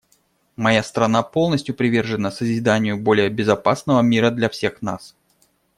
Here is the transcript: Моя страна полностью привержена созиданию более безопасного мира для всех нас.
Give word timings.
Моя 0.55 0.81
страна 0.81 1.21
полностью 1.21 1.75
привержена 1.75 2.31
созиданию 2.31 2.97
более 2.99 3.29
безопасного 3.29 4.01
мира 4.01 4.31
для 4.31 4.49
всех 4.49 4.81
нас. 4.81 5.15